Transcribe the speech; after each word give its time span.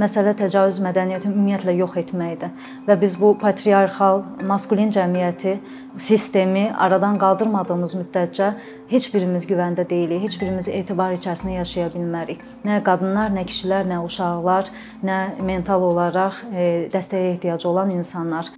Məsələ 0.00 0.32
təcavüz 0.38 0.78
mədəniyyətini 0.80 1.34
ümumiyyətlə 1.34 1.74
yox 1.76 1.96
etməkdir 2.00 2.52
və 2.86 2.94
biz 3.02 3.16
bu 3.20 3.34
patriarxal, 3.40 4.22
maskulin 4.48 4.92
cəmiyyəti, 4.96 5.58
sistemi 6.00 6.62
aradan 6.86 7.18
qaldırmadığımız 7.20 7.96
müddətcə 7.98 8.48
heç 8.92 9.10
birimiz 9.14 9.44
güvəndə 9.50 9.84
deyilik, 9.90 10.22
heç 10.24 10.38
birimiz 10.40 10.70
etibar 10.72 11.12
içərisində 11.18 11.58
yaşaya 11.58 11.90
bilmərik. 11.96 12.40
Nə 12.64 12.80
qadınlar, 12.86 13.34
nə 13.34 13.44
kişilər, 13.50 13.84
nə 13.90 14.00
uşaqlar, 14.06 14.72
nə 15.04 15.20
mental 15.44 15.84
olaraq 15.90 16.44
e, 16.48 16.70
dəstəyə 16.94 17.34
ehtiyacı 17.34 17.68
olan 17.68 17.92
insanlar. 17.98 18.48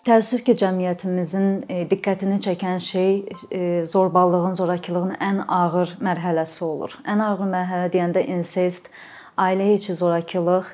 Təəssüf 0.00 0.46
ki, 0.46 0.54
cəmiyyətimizin 0.56 1.48
e, 1.68 1.82
diqqətini 1.90 2.38
çəkən 2.40 2.78
şey 2.80 3.10
e, 3.52 3.58
zorbalığın, 3.84 4.54
zorakılığın 4.56 5.10
ən 5.26 5.42
ağır 5.44 5.92
mərhələsi 6.00 6.62
olur. 6.64 6.94
Ən 7.04 7.20
ağır 7.20 7.42
mərhələ 7.50 7.90
deyəndə 7.92 8.22
insest, 8.32 8.88
ailə 9.36 9.66
içi 9.74 9.98
zorakılıq, 9.98 10.70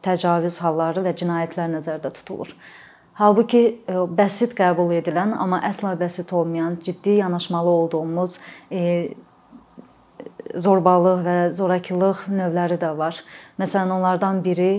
təcavüz 0.00 0.56
halları 0.64 1.04
və 1.04 1.12
cinayətlər 1.12 1.68
nəzərdə 1.74 2.14
tutulur. 2.22 2.56
Halbuki 3.20 3.62
e, 3.68 3.98
bəsit 4.22 4.56
qəbul 4.56 4.96
edilən, 5.02 5.36
amma 5.36 5.60
əsla 5.68 5.92
bəsit 6.00 6.32
olmayan, 6.32 6.80
ciddi 6.80 7.18
yanaşmalı 7.20 7.76
olduğumuz 7.82 8.38
zorbalıq 10.56 11.20
və 11.24 11.36
zorakılıq 11.56 12.24
növləri 12.32 12.78
də 12.80 12.90
var. 12.98 13.20
Məsələn, 13.60 13.90
onlardan 13.92 14.40
biri 14.44 14.70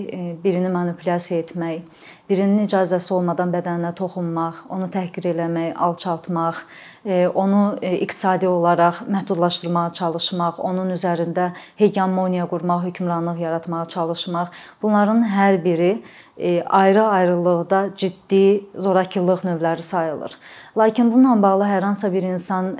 birini 0.42 0.70
manipulyasiya 0.72 1.44
etmək, 1.44 1.84
birinin 2.32 2.64
icazəsi 2.64 3.12
olmadan 3.12 3.52
bədəninə 3.52 3.92
toxunmaq, 3.98 4.64
onu 4.72 4.88
təhqir 4.92 5.28
eləmək, 5.34 5.74
alçaltmaq, 5.86 6.62
e, 7.04 7.26
onu 7.28 7.62
e, 7.82 7.92
iqtisadi 8.06 8.48
olaraq 8.48 9.02
məhdudlaşdırmağa 9.12 9.90
çalışmaq, 9.98 10.60
onun 10.62 10.94
üzərində 10.96 11.50
hegemoniya 11.80 12.46
qurmaq, 12.50 12.86
hökmranlıq 12.88 13.42
yaratmağa 13.42 13.84
çalışmaq, 13.96 14.52
bunların 14.82 15.24
hər 15.34 15.58
biri 15.64 15.92
e, 16.38 16.62
ayrı-ayrılıqda 16.62 17.82
ciddi 18.00 18.64
zorakılıq 18.74 19.44
növləri 19.50 19.82
sayılır. 19.82 20.38
Lakin 20.78 21.12
bununla 21.12 21.42
bağlı 21.42 21.68
hər 21.68 21.84
hansısa 21.84 22.08
bir 22.14 22.24
insan 22.30 22.70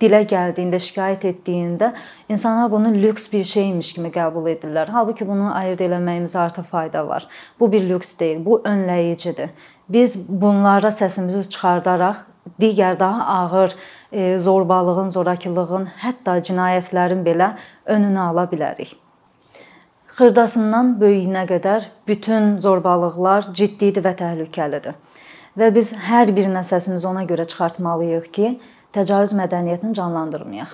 dilə 0.00 0.20
gəldiyində, 0.30 0.78
şikayət 0.78 1.24
etdiyində 1.32 1.90
insanlar 2.28 2.70
bunu 2.70 2.92
lüks 2.94 3.26
bir 3.32 3.44
şeymiş 3.44 3.96
kimi 3.96 4.12
qəbul 4.14 4.46
edirlər. 4.52 4.92
Halbuki 4.94 5.25
bunu 5.28 5.50
ayırd 5.54 5.80
eləməyimizə 5.88 6.38
artıq 6.38 6.68
fayda 6.70 7.06
var. 7.08 7.28
Bu 7.60 7.72
bir 7.72 7.88
lüks 7.88 8.18
deyil, 8.18 8.44
bu 8.44 8.60
önləyicidir. 8.64 9.50
Biz 9.88 10.16
bunlara 10.28 10.90
səsimizi 10.94 11.48
çıxardaraq 11.50 12.24
digər 12.60 12.98
daha 12.98 13.26
ağır 13.26 13.74
e, 14.12 14.38
zorbalığın, 14.38 15.08
zorakılığın, 15.08 15.88
hətta 16.02 16.38
cinayətlərin 16.48 17.24
belə 17.26 17.52
önünü 17.86 18.20
ala 18.20 18.46
bilərik. 18.50 18.94
Xırdasından 20.16 20.94
böyüyünə 21.00 21.44
qədər 21.50 21.90
bütün 22.08 22.56
zorbalıqlar 22.64 23.50
ciddidir 23.52 24.04
və 24.06 24.14
təhlükəlidir. 24.16 24.94
Və 25.56 25.68
biz 25.74 25.92
hər 26.06 26.32
birinə 26.36 26.62
səsimizi 26.64 27.06
ona 27.08 27.24
görə 27.28 27.44
çıxartmalıyıq 27.48 28.32
ki, 28.32 28.54
təcavüz 28.96 29.34
mədəniyyətini 29.36 29.96
canlandırmayaq. 29.96 30.72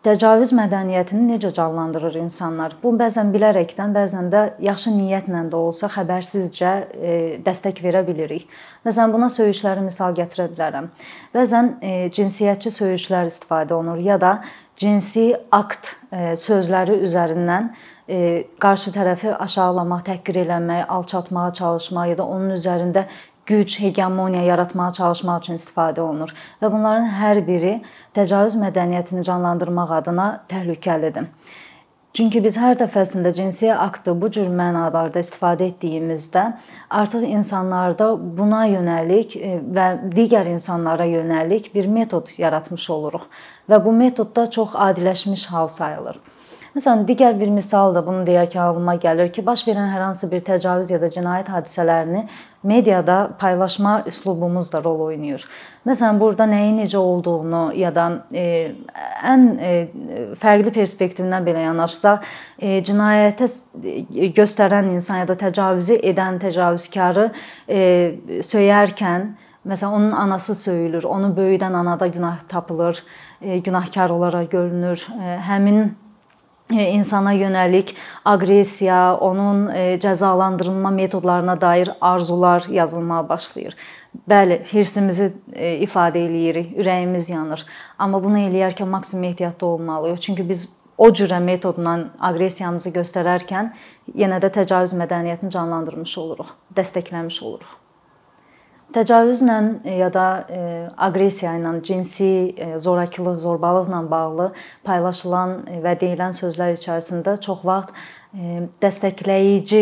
Təcavüz 0.00 0.54
mədəniyyətini 0.56 1.34
necə 1.34 1.50
canlandırır 1.52 2.14
insanlar? 2.22 2.72
Bu 2.80 2.94
bəzən 2.96 3.34
bilərəkdən, 3.34 3.90
bəzən 3.92 4.30
də 4.32 4.44
yaxşı 4.64 4.94
niyyətlə 4.94 5.42
də 5.52 5.58
olsa 5.58 5.90
xəbərsizcə 5.92 6.70
e, 6.80 7.10
dəstək 7.44 7.82
verə 7.84 8.00
bilirik. 8.06 8.46
Məsələn, 8.88 9.12
buna 9.12 9.28
söyüşləri 9.28 9.84
misal 9.84 10.16
gətirə 10.16 10.48
bilərəm. 10.54 10.88
Bəzən 11.36 11.68
e, 11.84 11.92
cinsiyyətçi 12.16 12.72
söyüşlər 12.78 13.28
istifadə 13.28 13.76
olunur 13.76 14.00
ya 14.00 14.16
da 14.22 14.38
cinsi 14.80 15.34
akt 15.52 15.92
e, 16.08 16.32
sözləri 16.48 17.02
üzərindən 17.04 17.68
qarşı 18.58 18.90
tərəfi 18.90 19.30
aşağılamaq, 19.38 20.00
təhqir 20.08 20.40
eləmək, 20.40 20.80
alçaltmağa 20.90 21.52
çalışmaq 21.60 22.08
ya 22.10 22.16
da 22.18 22.24
onun 22.26 22.56
üzərində 22.56 23.04
güc, 23.50 23.78
hegemoniya 23.82 24.42
yaratmağa 24.48 24.92
çalışmaq 24.98 25.44
üçün 25.44 25.58
istifadə 25.60 26.04
olunur 26.06 26.34
və 26.62 26.72
bunların 26.72 27.08
hər 27.20 27.42
biri 27.46 27.74
təcavüz 28.18 28.58
mədəniyyətini 28.64 29.26
canlandırmaq 29.26 29.96
adına 30.02 30.28
təhlükəlidir. 30.52 31.26
Çünki 32.10 32.40
biz 32.42 32.56
hər 32.58 32.74
dəfəsində 32.74 33.30
cinsi 33.34 33.68
aktı 33.70 34.16
bu 34.22 34.32
cür 34.34 34.48
mənalarda 34.60 35.20
istifadə 35.22 35.68
etdiyimizdə 35.70 36.42
artıq 37.00 37.22
insanlarda 37.28 38.08
buna 38.38 38.64
yönəlik 38.66 39.36
e, 39.38 39.52
və 39.76 39.84
digər 40.16 40.50
insanlara 40.50 41.06
yönəlik 41.06 41.68
bir 41.74 41.86
metod 41.86 42.32
yaratmış 42.38 42.88
oluruq 42.96 43.28
və 43.70 43.78
bu 43.84 43.92
metod 44.00 44.34
da 44.36 44.48
çox 44.50 44.74
adiləşmiş 44.88 45.46
hal 45.52 45.68
sayılır. 45.68 46.18
Məsələn, 46.70 47.00
digər 47.02 47.34
bir 47.34 47.50
misal 47.50 47.96
da 47.96 48.00
bunu 48.06 48.20
deyərkən 48.28 48.60
ağlıma 48.62 48.92
gəlir 49.02 49.32
ki, 49.34 49.42
baş 49.42 49.64
verən 49.66 49.88
hər 49.90 50.04
hansı 50.04 50.28
bir 50.30 50.44
təcavüz 50.46 50.92
ya 50.92 51.00
da 51.02 51.08
cinayət 51.10 51.48
hadisələrini 51.50 52.20
mediada 52.62 53.16
paylaşma 53.40 53.94
üslubumuz 54.06 54.68
da 54.70 54.78
rol 54.84 55.00
oynayır. 55.08 55.42
Məsələn, 55.88 56.20
burada 56.20 56.44
nəyin 56.46 56.76
necə 56.78 57.00
olduğunu 57.00 57.62
ya 57.74 57.90
da 57.94 58.04
e, 58.30 58.44
ən 59.26 59.46
e, 59.58 59.70
fərqli 60.38 60.70
perspektivdən 60.76 61.48
belə 61.48 61.64
yanaşsaq, 61.64 62.28
e, 62.62 62.76
cinayətə 62.86 63.48
göstərən 64.36 64.92
insan 64.94 65.24
ya 65.24 65.26
da 65.26 65.34
təcavüzü 65.40 65.96
edən 66.12 66.38
təcavüzkarı 66.44 67.30
e, 67.66 67.80
söyərkən 68.46 69.32
Məsələn, 69.68 69.92
onun 69.92 70.12
anası 70.16 70.54
söyülür, 70.56 71.04
onu 71.04 71.34
böyüdən 71.36 71.74
anada 71.76 72.06
günah 72.06 72.38
tapılır, 72.48 73.02
e, 73.42 73.58
günahkar 73.58 74.10
olaraq 74.10 74.46
görünür. 74.50 75.04
E, 75.20 75.36
həmin 75.36 75.82
E, 75.84 76.09
insana 76.70 77.32
yönəlik 77.34 77.94
aqressiya, 78.24 79.16
onun 79.20 79.68
e, 79.68 79.98
cəzalandırılma 80.02 80.90
metodlarına 80.90 81.60
dair 81.60 81.90
arzular 82.00 82.66
yazılmağa 82.70 83.28
başlayır. 83.28 83.76
Bəli, 84.28 84.60
hirsimizi 84.72 85.32
e, 85.52 85.76
ifadə 85.86 86.18
eləyirik, 86.18 86.72
ürəyimiz 86.78 87.30
yanır. 87.32 87.66
Amma 87.98 88.22
bunu 88.22 88.38
eləyərkən 88.38 88.88
maksimum 88.88 89.24
ehtiyatlı 89.24 89.66
olmalıyıq. 89.66 90.20
Çünki 90.20 90.48
biz 90.48 90.68
o 90.98 91.08
cürə 91.08 91.40
metodla 91.40 91.98
aqressiyamızı 92.20 92.92
göstərərkən 92.96 93.70
yenə 94.14 94.40
də 94.42 94.52
təcavüz 94.60 94.96
mədəniyyətini 95.00 95.54
canlandırmış 95.54 96.18
oluruq, 96.18 96.56
dəstəkləmiş 96.76 97.42
oluruq. 97.42 97.79
Təcavüzlə 98.90 99.56
e, 99.84 99.92
ya 100.00 100.08
da 100.10 100.24
e, 100.50 100.60
aqressiya 101.06 101.52
ilə, 101.60 101.76
cinsi 101.86 102.30
e, 102.56 102.78
zorakılıq, 102.78 103.36
zorbalıqla 103.38 104.00
bağlı 104.10 104.48
paylaşılan 104.86 105.54
və 105.84 105.94
deyilən 106.00 106.34
sözlər 106.34 106.74
içərisində 106.78 107.36
çox 107.42 107.62
vaxt 107.64 107.94
dəstəkləyici 108.82 109.80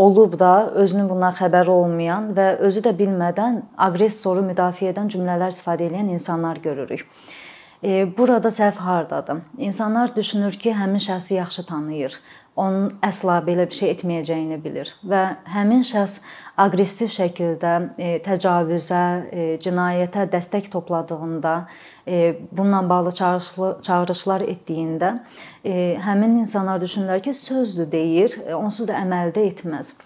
olub 0.00 0.38
da 0.40 0.70
özünün 0.72 1.10
bundan 1.10 1.34
xəbəri 1.36 1.68
olmayan 1.68 2.30
və 2.36 2.46
özü 2.64 2.80
də 2.86 2.94
bilmədən 2.96 3.58
aqressoru 3.86 4.40
müdafiə 4.46 4.94
edən 4.94 5.10
cümlələr 5.12 5.52
istifadə 5.52 5.84
edən 5.90 6.08
insanlar 6.14 6.56
görürük. 6.64 7.04
Burada 8.16 8.48
səhv 8.48 8.80
hardadır? 8.80 9.44
İnsanlar 9.58 10.16
düşünür 10.16 10.56
ki, 10.56 10.72
həmin 10.72 11.02
şəxsi 11.10 11.36
yaxşı 11.36 11.66
tanıyır 11.66 12.16
onun 12.56 12.94
əsla 13.04 13.36
belə 13.44 13.66
bir 13.68 13.76
şey 13.76 13.92
etməyəcəyini 13.92 14.56
bilir 14.64 14.90
və 15.04 15.22
həmin 15.52 15.82
şəxs 15.84 16.22
aqressiv 16.64 17.10
şəkildə 17.12 17.72
e, 18.00 18.08
təcavüzə, 18.24 19.02
e, 19.28 19.44
cinayətə 19.60 20.24
dəstək 20.32 20.70
topladığında, 20.72 21.54
e, 22.08 22.36
bununla 22.50 22.80
bağlı 22.88 23.12
çağırışlar 23.84 24.46
etdiyində 24.48 25.18
həmin 26.06 26.40
insanlar 26.40 26.80
düşünürlər 26.80 27.20
ki, 27.22 27.34
sözdür 27.34 27.90
deyir, 27.92 28.38
onsuz 28.54 28.88
da 28.88 29.00
əməldə 29.02 29.42
etməz. 29.50 29.96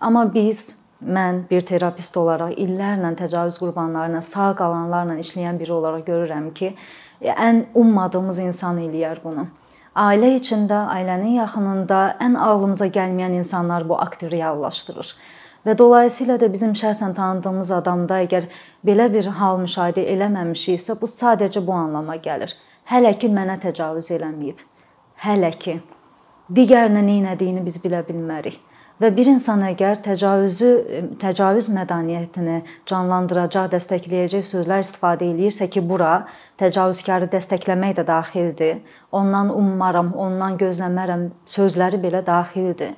Amma 0.00 0.24
biz 0.32 0.70
mən 1.04 1.42
bir 1.50 1.66
terapist 1.68 2.16
olaraq 2.16 2.54
illərlə 2.54 3.10
təcavüz 3.18 3.58
qurbanlarına, 3.60 4.22
sağ 4.24 4.54
qalanlarla 4.56 5.18
işləyən 5.20 5.58
biri 5.60 5.74
olaraq 5.76 6.06
görürəm 6.08 6.52
ki, 6.54 6.74
ən 7.20 7.66
ummadığımız 7.76 8.38
insan 8.46 8.80
eləyər 8.80 9.20
bunu 9.24 9.50
ailə 10.00 10.30
içində, 10.38 10.86
ailənin 10.94 11.36
yaxınında 11.40 12.00
ən 12.24 12.38
ağlımıza 12.40 12.88
gəlməyən 12.94 13.36
insanlar 13.42 13.84
bu 13.88 13.98
aktı 14.00 14.30
reallaşdırır. 14.32 15.12
Və 15.66 15.76
dolayısıyla 15.78 16.38
da 16.40 16.52
bizim 16.52 16.72
şəxsən 16.72 17.14
tanıdığımız 17.16 17.70
adamda 17.78 18.22
əgər 18.24 18.48
belə 18.86 19.10
bir 19.12 19.28
hal 19.40 19.60
müşahidə 19.60 20.06
eləməmişiksə, 20.14 20.96
bu 21.00 21.08
sadəcə 21.14 21.60
bu 21.66 21.76
anlama 21.76 22.16
gəlir. 22.16 22.54
Hələ 22.88 23.12
ki 23.20 23.28
mənə 23.28 23.58
təcavüz 23.60 24.08
eləməyib. 24.16 24.62
Hələ 25.20 25.52
ki 25.64 25.76
digərinə 26.56 27.04
nə 27.04 27.34
etdiyini 27.34 27.64
biz 27.66 27.76
bilə 27.84 28.00
bilmərik. 28.08 28.56
Və 29.00 29.08
bir 29.16 29.30
insan 29.32 29.62
əgər 29.64 30.02
təcavüzü 30.04 30.70
təcavüz 31.22 31.70
mədəniyyətini 31.72 32.56
canlandıracaq, 32.90 33.70
dəstəkləyəcək 33.72 34.44
sözlər 34.44 34.84
istifadə 34.84 35.24
eləyirsə 35.24 35.70
ki, 35.72 35.80
bura 35.88 36.26
təcavüzkarı 36.60 37.30
dəstəkləmək 37.32 37.94
də 37.96 38.04
daxildir. 38.10 38.82
Ondan 39.10 39.54
ummaram, 39.56 40.12
ondan 40.12 40.60
gözləmərəm 40.60 41.30
sözləri 41.48 42.02
belə 42.04 42.20
daxildir. 42.26 42.92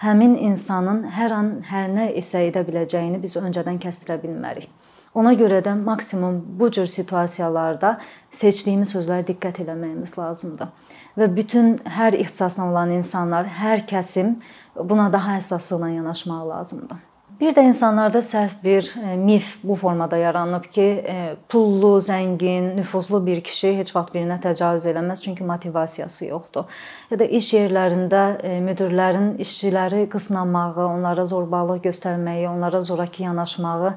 Həmin 0.00 0.38
insanın 0.48 1.04
hər 1.12 1.36
an 1.36 1.52
hər 1.68 1.92
nə 1.92 2.08
isə 2.16 2.40
edə 2.48 2.64
biləcəyini 2.64 3.20
biz 3.20 3.36
öncədən 3.36 3.76
kəstirə 3.84 4.16
bilmərik. 4.24 4.72
Ona 5.14 5.36
görə 5.38 5.60
də 5.62 5.76
maksimum 5.78 6.40
bu 6.58 6.72
cür 6.74 6.88
situasiyalarda 6.90 7.98
seçdiyimiz 8.34 8.96
sözlərə 8.96 9.22
diqqət 9.28 9.60
eləməyimiz 9.62 10.16
lazımdır. 10.18 10.72
Və 11.14 11.28
bütün 11.30 11.76
hər 11.86 12.16
ixtisasla 12.18 12.66
olan 12.70 12.90
insanlar, 12.96 13.46
hər 13.46 13.84
kəsim 13.86 14.36
buna 14.74 15.10
daha 15.12 15.36
həssaslıqla 15.36 15.92
yanaşmağı 15.94 16.48
lazımdır. 16.48 17.13
Bir 17.40 17.50
də 17.50 17.64
insanlarda 17.66 18.20
səhv 18.22 18.52
bir 18.62 18.88
e, 19.02 19.16
mif 19.18 19.56
bu 19.64 19.74
formada 19.74 20.16
yaranıb 20.16 20.68
ki, 20.70 20.82
e, 20.82 21.14
pullu, 21.48 21.96
zəngin, 22.06 22.68
nüfuzlu 22.76 23.18
bir 23.26 23.40
kişi 23.48 23.72
heç 23.78 23.90
vaxt 23.96 24.14
birinə 24.14 24.36
təcavüz 24.44 24.86
eləməz, 24.92 25.22
çünki 25.24 25.44
motivasiyası 25.44 26.28
yoxdur. 26.28 26.68
Ya 27.10 27.18
da 27.18 27.26
iş 27.26 27.48
yerlərində 27.56 28.22
e, 28.38 28.60
müdirlərin 28.62 29.32
işçiləri 29.42 30.04
qısnamağı, 30.12 30.86
onlara 30.86 31.26
zorbalıq 31.26 31.82
göstərməyi, 31.88 32.46
onlara 32.52 32.82
zoraki 32.82 33.26
yanaşmağı 33.26 33.94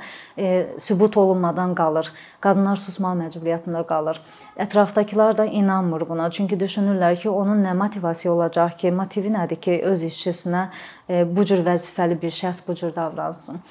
sübut 0.81 1.17
olunmadan 1.17 1.75
qalır. 1.77 2.09
Qadınlar 2.41 2.81
susmaq 2.81 3.15
məcburiyyətində 3.21 3.85
qalır. 3.85 4.17
Ətrafdakılar 4.65 5.37
da 5.37 5.45
inanmır 5.45 6.09
buna. 6.09 6.31
Çünki 6.31 6.57
düşünürlər 6.57 7.21
ki, 7.21 7.29
onun 7.29 7.61
nə 7.65 7.77
motivasiya 7.77 8.33
olacaq 8.33 8.77
ki, 8.81 8.91
motivi 8.97 9.29
nədir 9.33 9.61
ki, 9.61 9.81
öz 9.85 10.03
işçisinə 10.09 10.67
bu 11.09 11.45
cür 11.45 11.63
vəzifəli 11.65 12.17
bir 12.21 12.33
şəxs 12.35 12.65
bu 12.67 12.75
cür 12.75 12.95
davransın. 12.95 13.61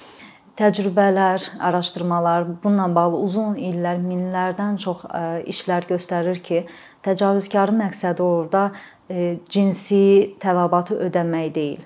Təcrübələr, 0.56 1.43
araşdırmalar, 1.61 2.47
bununla 2.62 2.88
bağlı 2.94 3.19
uzun 3.27 3.59
illər, 3.61 3.99
minlərdən 4.00 4.79
çox 4.81 5.03
işlər 5.53 5.85
göstərir 5.91 6.41
ki, 6.41 6.62
təcavüzkarın 7.05 7.77
məqsədi 7.83 8.25
orada 8.25 8.71
cinsi 9.53 10.33
tələbatı 10.41 10.97
ödəmək 11.11 11.53
deyil. 11.55 11.83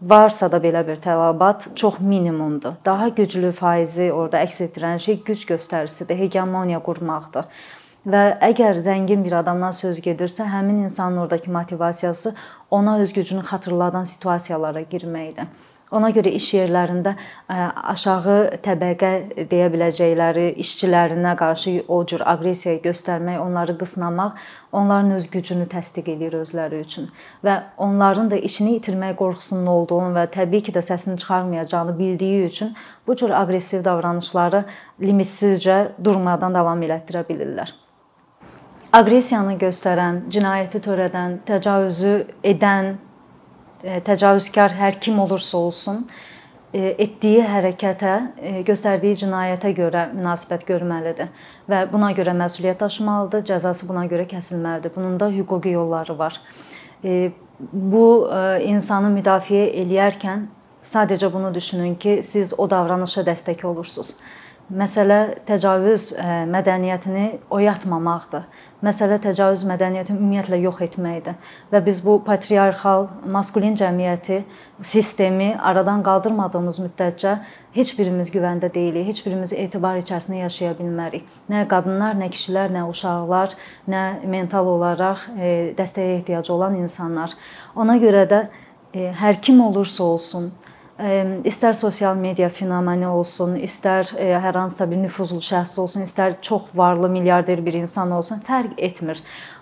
Varsa 0.00 0.48
da 0.52 0.56
belə 0.60 0.80
bir 0.88 0.96
tələbat 1.04 1.70
çox 1.76 2.00
minimumdur. 2.00 2.80
Daha 2.84 3.08
güclü 3.08 3.52
faizi 3.52 4.08
orada 4.12 4.40
əks 4.44 4.62
etdirən 4.66 4.98
şey 5.00 5.22
güc 5.24 5.44
göstərisidir, 5.52 6.16
hegemoniya 6.16 6.80
qurmaqdır. 6.84 7.44
Və 8.06 8.36
əgər 8.38 8.78
zəngin 8.86 9.24
bir 9.26 9.32
adamdan 9.40 9.72
söz 9.74 9.96
gedirsə, 9.98 10.44
həmin 10.46 10.84
insanın 10.84 11.24
oradakı 11.24 11.50
motivasiyası 11.50 12.34
ona 12.70 12.98
öz 13.02 13.12
gücünü 13.12 13.40
xatırladan 13.42 14.04
situasiyalara 14.04 14.82
girməkdir. 14.92 15.48
Ona 15.90 16.10
görə 16.14 16.30
iş 16.34 16.46
yerlərində 16.54 17.12
aşağı 17.92 18.36
təbəqə 18.62 19.10
deyə 19.50 19.66
biləcəkləri 19.74 20.46
işçilərinə 20.62 21.32
qarşı 21.38 21.72
o 21.88 21.98
cür 22.06 22.22
aqressiya 22.32 22.76
göstərmək, 22.84 23.38
onları 23.42 23.74
qısnamaq 23.78 24.38
onların 24.72 25.16
öz 25.18 25.26
gücünü 25.30 25.66
təsdiq 25.70 26.10
eləyir 26.14 26.36
özləri 26.42 26.82
üçün 26.86 27.08
və 27.46 27.56
onların 27.86 28.30
da 28.34 28.38
işini 28.50 28.76
itirmək 28.80 29.16
qorxusunun 29.22 29.72
olduğunu 29.72 30.12
və 30.18 30.28
təbii 30.38 30.66
ki 30.68 30.74
də 30.74 30.82
səsini 30.90 31.18
çıxarmayacağını 31.22 31.98
bildiyi 31.98 32.44
üçün 32.50 32.76
bu 33.06 33.16
cür 33.16 33.34
aqressiv 33.40 33.84
davranışları 33.84 34.64
limitsizcə 35.02 35.80
durmadan 36.04 36.54
davam 36.54 36.82
elətdirə 36.82 37.26
bilirlər 37.30 37.74
aqressiyanı 38.96 39.56
göstərən, 39.60 40.22
cinayəti 40.32 40.80
törədən, 40.84 41.40
təcavüzü 41.48 42.14
edən, 42.46 42.94
e, 43.84 43.98
təcavüzkar 44.06 44.72
hər 44.78 44.96
kim 45.02 45.18
olursa 45.20 45.58
olsun, 45.58 46.04
e, 46.72 46.94
etdiyi 47.04 47.44
hərəkətə, 47.44 48.14
e, 48.36 48.52
göstərdiyi 48.68 49.18
cinayətə 49.24 49.74
görə 49.76 50.06
münasibət 50.14 50.64
görməlidir 50.68 51.28
və 51.68 51.82
buna 51.92 52.12
görə 52.16 52.32
məsuliyyət 52.38 52.86
daşımalıdır, 52.86 53.44
cəzası 53.50 53.88
buna 53.88 54.06
görə 54.08 54.24
kəsilməlidir. 54.30 54.94
Bunun 54.96 55.20
da 55.20 55.28
hüquqi 55.34 55.76
yolları 55.76 56.18
var. 56.18 56.40
Bu 57.72 58.04
insanı 58.64 59.10
müdafiə 59.14 59.68
eləyərkən 59.82 60.46
sadəcə 60.84 61.28
bunu 61.32 61.52
düşünün 61.54 61.94
ki, 61.94 62.20
siz 62.24 62.54
o 62.58 62.66
davranışa 62.70 63.22
dəstək 63.28 63.64
olursunuz. 63.66 64.16
Məsələ 64.66 65.44
təcavüz 65.46 66.08
mədəniyyətini 66.50 67.26
oyatmamaqdır. 67.54 68.48
Məsələ 68.82 69.20
təcavüz 69.22 69.62
mədəniyyətini 69.62 70.18
ümumiyyətlə 70.18 70.58
yox 70.64 70.80
etməkdir. 70.88 71.36
Və 71.70 71.80
biz 71.86 72.00
bu 72.02 72.16
patriarxal, 72.26 73.06
maskulin 73.30 73.78
cəmiyyəti, 73.78 74.40
sistemi 74.82 75.52
aradan 75.54 76.02
qaldırmadığımız 76.02 76.80
müddətcə 76.82 77.36
heç 77.78 77.94
birimiz 77.94 78.34
güvəndə 78.34 78.72
deyilik, 78.74 79.06
heç 79.06 79.22
birimiz 79.22 79.54
etibar 79.54 80.02
içərisində 80.02 80.42
yaşaya 80.42 80.74
bilmərik. 80.80 81.30
Nə 81.46 81.62
qadınlar, 81.70 82.18
nə 82.18 82.26
kişilər, 82.34 82.74
nə 82.74 82.88
uşaqlar, 82.90 83.54
nə 83.86 84.04
mental 84.26 84.66
olaraq 84.74 85.28
dəstəyə 85.78 86.18
ehtiyacı 86.18 86.56
olan 86.58 86.74
insanlar. 86.82 87.38
Ona 87.78 88.00
görə 88.02 88.26
də 88.26 88.46
hər 89.22 89.38
kim 89.38 89.62
olursa 89.62 90.02
olsun, 90.02 90.50
istər 90.96 91.74
sosial 91.76 92.16
media 92.16 92.48
fenomeni 92.48 93.04
olsun, 93.08 93.56
istər 93.60 94.08
hər 94.16 94.56
hansısa 94.56 94.86
bir 94.88 94.96
nüfuzlu 95.02 95.42
şəxs 95.44 95.76
olsun, 95.80 96.06
istər 96.08 96.38
çox 96.40 96.70
varlı 96.74 97.08
milyarder 97.08 97.60
bir 97.66 97.74
insan 97.74 98.10
olsun, 98.10 98.40
fərq 98.46 98.78
etmir. 98.78 99.20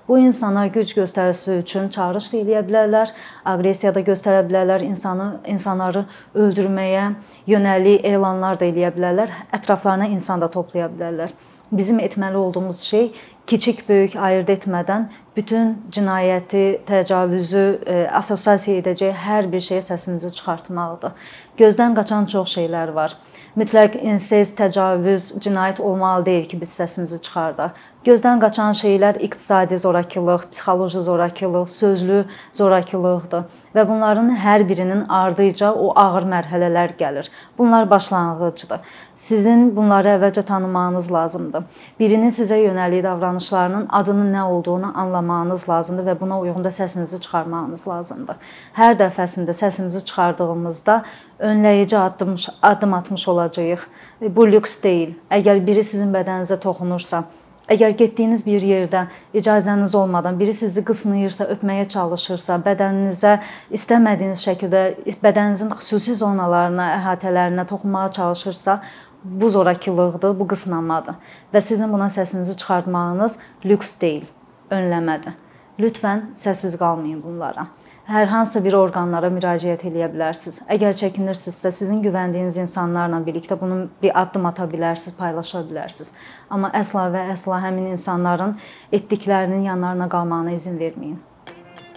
Bu 0.09 0.19
insana 0.19 0.67
güc 0.67 0.93
göstərisi 0.95 1.59
üçün 1.63 1.89
çağırış 1.89 2.31
da 2.33 2.37
eləyə 2.39 2.63
bilərlər, 2.69 3.11
aqressiya 3.45 3.95
da 3.95 4.05
göstərə 4.05 4.45
bilərlər, 4.47 4.85
insanı 4.85 5.41
insanları 5.49 6.05
öldürməyə 6.35 7.15
yönəlik 7.49 8.05
elanlar 8.05 8.61
da 8.61 8.69
eləyə 8.69 8.93
bilərlər, 8.95 9.33
ətraflarına 9.59 10.13
insan 10.15 10.45
da 10.45 10.51
toplaya 10.53 10.87
bilərlər. 10.93 11.35
Bizim 11.73 11.99
etməli 11.99 12.37
olduğumuz 12.37 12.85
şey 12.85 13.11
kiçik 13.47 13.89
böyük 13.89 14.17
ayırd 14.17 14.49
etmədən 14.57 15.09
bütün 15.37 15.75
cinayəti, 15.93 16.65
təcavüzü 16.89 17.65
e, 17.87 17.97
assosiasiya 18.21 18.81
edəcək 18.83 19.17
hər 19.27 19.51
bir 19.53 19.63
şeyə 19.65 19.83
səsimizi 19.85 20.31
çıxartmaqdır. 20.37 21.13
Gözdən 21.59 21.97
qaçan 21.99 22.29
çox 22.31 22.55
şeylər 22.57 22.95
var. 22.95 23.17
Mütləq 23.59 24.01
insest, 24.03 24.57
təcavüz, 24.59 25.33
cinayət 25.43 25.81
olmalı 25.83 26.27
deyil 26.27 26.47
ki, 26.51 26.61
biz 26.61 26.73
səsimizi 26.75 27.21
çıxardaq. 27.23 27.77
Gözdən 28.05 28.41
qaçan 28.43 28.75
şeylər 28.77 29.21
iqtisadi 29.25 29.79
zorakılıq, 29.81 30.49
psixoloji 30.51 31.01
zorakılıq, 31.07 31.69
sözlü 31.71 32.19
zorakılıqdır 32.53 33.47
və 33.77 33.85
bunların 33.89 34.29
hər 34.43 34.67
birinin 34.69 35.07
ardıca 35.09 35.71
o 35.73 35.93
ağır 36.03 36.27
mərhələlər 36.35 36.97
gəlir. 36.99 37.31
Bunlar 37.59 37.89
başlanğıcdır. 37.91 38.83
Sizin 39.17 39.71
bunları 39.77 40.17
əvvəlcə 40.19 40.45
tanımağınız 40.45 41.13
lazımdır. 41.13 41.65
Birinin 42.01 42.35
sizə 42.35 42.59
yönəldiyi 42.61 43.07
davranışlarının 43.35 43.87
adının 43.89 44.35
nə 44.35 44.43
olduğunu 44.43 44.93
anlamağınız 44.95 45.69
lazımdır 45.69 46.05
və 46.07 46.21
buna 46.21 46.41
uyğun 46.41 46.65
da 46.65 46.69
səsinizi 46.69 47.21
çıxarmağınız 47.21 47.89
lazımdır. 47.89 48.37
Hər 48.77 48.95
dəfəsində 48.99 49.53
səsimizi 49.53 50.05
çıxardığımızda 50.05 51.05
önləyici 51.41 51.97
addım 51.97 52.37
addım 52.63 52.95
atmış 52.95 53.29
olacağıq. 53.29 53.81
Bu 54.21 54.47
lüks 54.47 54.83
deyil. 54.83 55.15
Əgər 55.31 55.67
biri 55.67 55.83
sizin 55.83 56.13
bədəninizə 56.15 56.61
toxunursa, 56.61 57.25
Əgər 57.65 57.95
getdiyiniz 57.97 58.43
bir 58.45 58.61
yerdə 58.61 59.07
icazəniz 59.33 59.95
olmadan 59.97 60.37
biri 60.37 60.53
sizi 60.55 60.83
qısnayırsa, 60.85 61.47
öpməyə 61.55 61.87
çalışırsa, 61.89 62.59
bədəninizə 62.61 63.39
istəmədiyiniz 63.73 64.43
şəkildə 64.45 64.83
bədəninizin 65.23 65.73
xüsusi 65.73 66.15
zonalarına, 66.15 66.91
əhatələrinə 66.99 67.65
toxunmağa 67.67 68.13
çalışırsa, 68.13 68.83
bu 69.25 69.51
zorakılıqdır, 69.51 70.37
bu 70.39 70.47
qısnamadır 70.49 71.17
və 71.55 71.61
sizin 71.61 71.93
buna 71.93 72.11
səsinizi 72.13 72.57
çıxartmağınız 72.57 73.39
lüks 73.65 73.97
deyil, 74.01 74.29
önləmədir. 74.71 75.35
Lütfən 75.81 76.29
səssiz 76.39 76.79
qalmayın 76.79 77.23
bunlara 77.23 77.67
hər 78.09 78.27
hansı 78.29 78.61
bir 78.65 78.77
orqanlara 78.77 79.31
müraciət 79.33 79.87
eləyə 79.89 80.11
bilərsiniz. 80.13 80.61
Əgər 80.71 80.97
çəkinirsinizsə, 81.01 81.73
sizin 81.73 82.03
güvəndiyiniz 82.05 82.59
insanlarla 82.61 83.23
birlikdə 83.25 83.57
bunu 83.61 83.87
bir 84.03 84.13
addım 84.21 84.47
ata 84.51 84.67
bilərsiniz, 84.69 85.17
paylaşa 85.17 85.65
bilərsiniz. 85.71 86.13
Amma 86.51 86.71
əsla 86.77 87.07
və 87.15 87.29
əsla 87.35 87.63
həmin 87.65 87.93
insanların 87.95 88.59
etdiklərinin 88.93 89.65
yanlarına 89.71 90.09
qalmağına 90.13 90.53
izin 90.59 90.77
verməyin. 90.79 91.17